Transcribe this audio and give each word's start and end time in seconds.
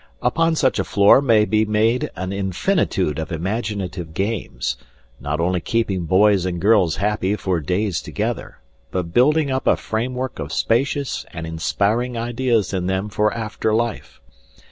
Upon 0.23 0.55
such 0.55 0.79
a 0.79 0.83
floor 0.83 1.21
may 1.21 1.45
be 1.45 1.63
made 1.63 2.09
an 2.15 2.33
infinitude 2.33 3.19
of 3.19 3.31
imaginative 3.31 4.15
games, 4.15 4.75
not 5.19 5.39
only 5.39 5.61
keeping 5.61 6.05
boys 6.07 6.43
and 6.43 6.59
girls 6.59 6.95
happy 6.95 7.35
for 7.35 7.59
days 7.59 8.01
together, 8.01 8.57
but 8.89 9.13
building 9.13 9.51
up 9.51 9.67
a 9.67 9.75
framework 9.77 10.39
of 10.39 10.51
spacious 10.51 11.23
and 11.31 11.45
inspiring 11.45 12.17
ideas 12.17 12.73
in 12.73 12.87
them 12.87 13.09
for 13.09 13.31
after 13.31 13.75
life. 13.75 14.19